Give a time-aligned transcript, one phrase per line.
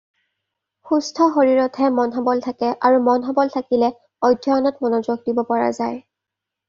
[0.91, 3.93] সুস্থ শৰীৰতহে মন সবল থাকে আৰু মন সবল থাকিলে
[4.31, 6.01] অধ্যয়নত মনোযোগ দিব পৰা যায়।